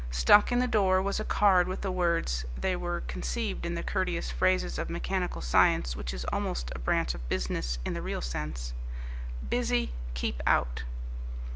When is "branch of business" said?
6.79-7.77